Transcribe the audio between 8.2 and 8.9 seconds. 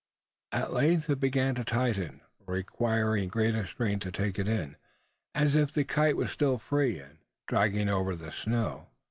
snow.